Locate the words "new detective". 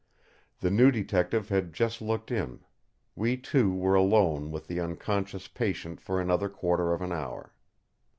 0.71-1.49